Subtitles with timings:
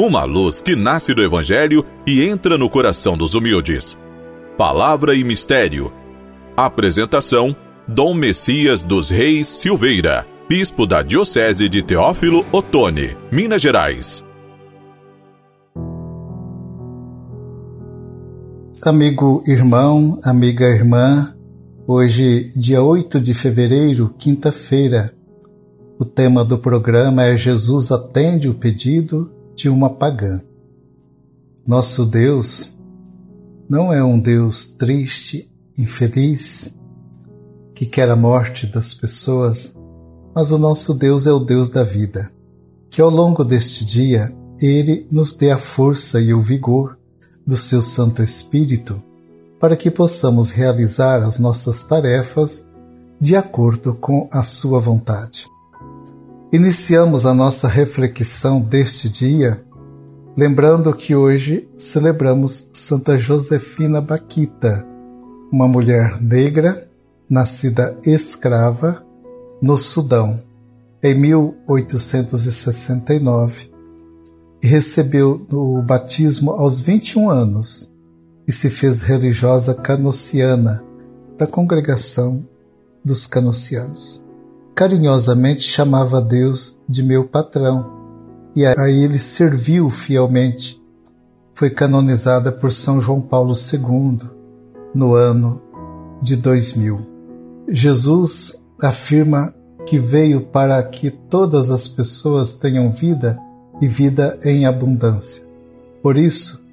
[0.00, 3.98] uma luz que nasce do Evangelho e entra no coração dos humildes.
[4.56, 5.92] Palavra e Mistério.
[6.56, 7.54] Apresentação:
[7.86, 14.24] Dom Messias dos Reis Silveira, Bispo da Diocese de Teófilo Otoni, Minas Gerais.
[18.82, 21.34] Amigo irmão, amiga irmã,
[21.86, 25.12] hoje, dia 8 de fevereiro, quinta-feira,
[25.98, 29.30] o tema do programa é Jesus atende o pedido
[29.60, 30.40] de uma pagã.
[31.66, 32.78] Nosso Deus
[33.68, 36.74] não é um Deus triste, infeliz,
[37.74, 39.76] que quer a morte das pessoas,
[40.34, 42.32] mas o nosso Deus é o Deus da vida.
[42.88, 46.98] Que ao longo deste dia ele nos dê a força e o vigor
[47.46, 49.02] do seu Santo Espírito
[49.58, 52.66] para que possamos realizar as nossas tarefas
[53.20, 55.46] de acordo com a sua vontade.
[56.52, 59.64] Iniciamos a nossa reflexão deste dia
[60.36, 64.84] lembrando que hoje celebramos Santa Josefina Baquita,
[65.52, 66.90] uma mulher negra
[67.30, 69.06] nascida escrava
[69.62, 70.42] no Sudão
[71.00, 73.70] em 1869
[74.60, 77.94] e recebeu o batismo aos 21 anos
[78.44, 80.82] e se fez religiosa canociana
[81.38, 82.44] da congregação
[83.04, 84.28] dos canocianos
[84.80, 88.00] carinhosamente chamava Deus de meu patrão,
[88.56, 90.82] e a ele serviu fielmente.
[91.52, 94.20] Foi canonizada por São João Paulo II
[94.94, 95.60] no ano
[96.22, 96.98] de 2000.
[97.68, 103.38] Jesus afirma que veio para que todas as pessoas tenham vida
[103.82, 105.46] e vida em abundância.
[106.02, 106.64] Por isso,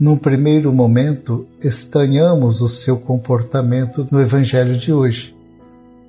[0.00, 5.40] num primeiro momento, estranhamos o seu comportamento no Evangelho de hoje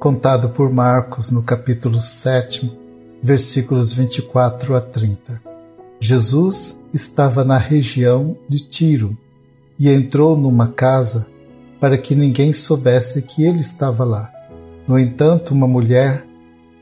[0.04, 2.78] contado por Marcos no capítulo 7,
[3.24, 5.42] versículos 24 a 30.
[5.98, 9.18] Jesus estava na região de Tiro
[9.80, 11.26] e entrou numa casa
[11.80, 14.30] para que ninguém soubesse que ele estava lá.
[14.86, 16.28] No entanto, uma mulher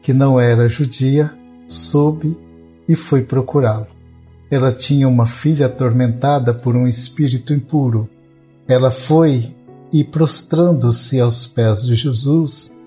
[0.01, 1.31] que não era judia
[1.67, 2.35] soube
[2.89, 3.85] e foi procurá-lo.
[4.49, 8.09] Ela tinha uma filha atormentada por um espírito impuro.
[8.67, 9.55] Ela foi
[9.93, 12.80] e, prostrando-se aos pés de Jesus,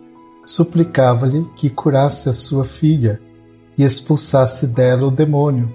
[0.45, 3.21] suplicava-lhe que curasse a sua filha
[3.77, 5.75] e expulsasse dela o demônio.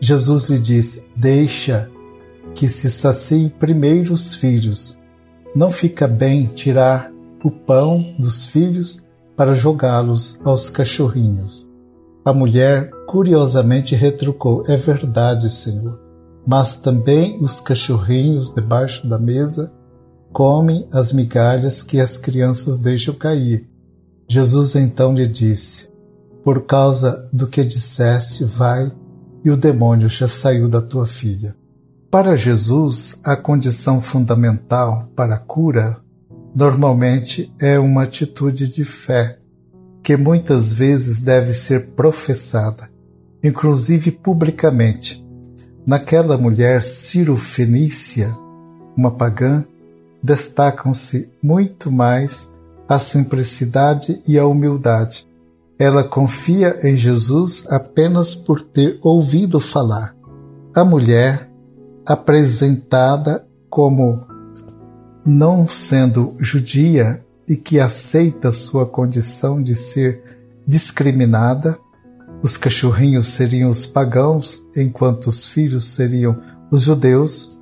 [0.00, 1.90] Jesus lhe disse: Deixa
[2.54, 4.98] que se saciem primeiro os filhos.
[5.54, 7.10] Não fica bem tirar
[7.42, 9.04] o pão dos filhos
[9.36, 11.68] para jogá-los aos cachorrinhos.
[12.24, 16.00] A mulher curiosamente retrucou: É verdade, Senhor,
[16.46, 19.72] mas também os cachorrinhos debaixo da mesa
[20.32, 23.68] comem as migalhas que as crianças deixam cair.
[24.28, 25.88] Jesus então lhe disse:
[26.42, 28.90] Por causa do que disseste, vai,
[29.44, 31.54] e o demônio já saiu da tua filha.
[32.10, 35.98] Para Jesus, a condição fundamental para a cura
[36.54, 39.38] normalmente é uma atitude de fé,
[40.02, 42.88] que muitas vezes deve ser professada,
[43.44, 45.24] inclusive publicamente.
[45.86, 48.34] Naquela mulher Ciro-Fenícia,
[48.96, 49.64] uma pagã,
[50.22, 52.50] destacam-se muito mais
[52.88, 55.26] a simplicidade e a humildade.
[55.78, 60.14] Ela confia em Jesus apenas por ter ouvido falar.
[60.74, 61.50] A mulher,
[62.06, 64.24] apresentada como
[65.24, 70.22] não sendo judia e que aceita sua condição de ser
[70.66, 71.78] discriminada,
[72.42, 77.60] os cachorrinhos seriam os pagãos, enquanto os filhos seriam os judeus,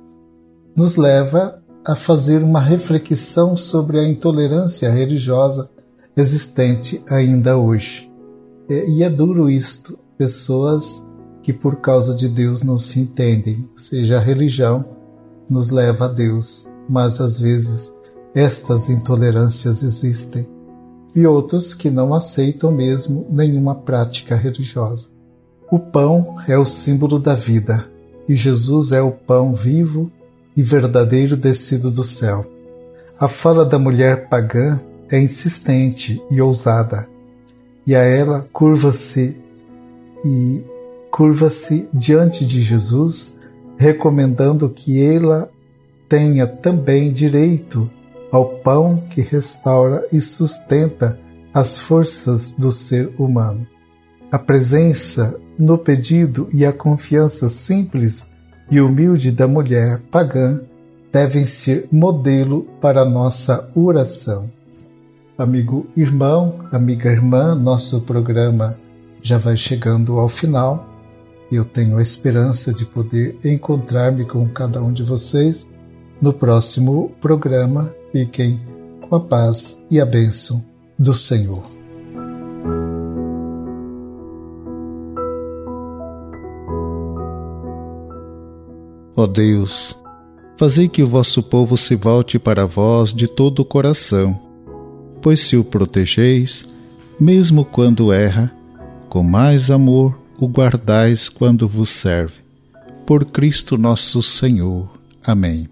[0.75, 5.69] nos leva a fazer uma reflexão sobre a intolerância religiosa
[6.17, 8.11] existente ainda hoje.
[8.69, 11.05] E é duro isto, pessoas
[11.43, 14.83] que por causa de Deus não se entendem, seja a religião
[15.47, 17.93] nos leva a Deus, mas às vezes
[18.33, 20.49] estas intolerâncias existem,
[21.15, 25.09] e outros que não aceitam mesmo nenhuma prática religiosa.
[25.71, 27.85] O pão é o símbolo da vida,
[28.27, 30.11] e Jesus é o pão vivo
[30.55, 32.45] e verdadeiro descido do céu.
[33.19, 34.79] A fala da mulher pagã
[35.09, 37.07] é insistente e ousada,
[37.85, 39.37] e a ela curva-se
[40.23, 40.63] e
[41.11, 43.39] curva-se diante de Jesus,
[43.77, 45.49] recomendando que ela
[46.09, 47.89] tenha também direito
[48.31, 51.19] ao pão que restaura e sustenta
[51.53, 53.65] as forças do ser humano.
[54.31, 58.29] A presença no pedido e a confiança simples
[58.69, 60.61] e humilde da mulher pagã
[61.11, 64.49] devem ser modelo para nossa oração.
[65.37, 68.75] Amigo irmão, amiga irmã, nosso programa
[69.21, 70.95] já vai chegando ao final
[71.51, 75.69] eu tenho a esperança de poder encontrar-me com cada um de vocês
[76.21, 77.93] no próximo programa.
[78.11, 78.59] Fiquem
[79.07, 80.65] com a paz e a bênção
[80.97, 81.84] do Senhor.
[89.15, 89.97] Ó Deus,
[90.57, 94.39] fazei que o vosso povo se volte para vós de todo o coração,
[95.21, 96.67] pois se o protegeis,
[97.19, 98.53] mesmo quando erra,
[99.07, 102.41] com mais amor o guardais quando vos serve.
[103.05, 104.89] Por Cristo nosso Senhor.
[105.23, 105.69] Amém.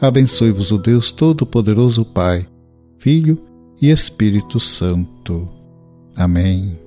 [0.00, 2.46] Abençoe-vos o Deus Todo-Poderoso Pai,
[2.98, 3.38] Filho
[3.80, 5.48] e Espírito Santo.
[6.16, 6.83] Amém.